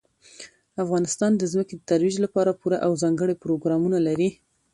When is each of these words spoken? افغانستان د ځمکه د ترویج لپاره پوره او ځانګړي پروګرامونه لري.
افغانستان 0.83 1.31
د 1.35 1.43
ځمکه 1.51 1.73
د 1.75 1.81
ترویج 1.89 2.15
لپاره 2.25 2.57
پوره 2.59 2.77
او 2.85 2.91
ځانګړي 3.01 3.35
پروګرامونه 3.43 3.97
لري. 4.07 4.29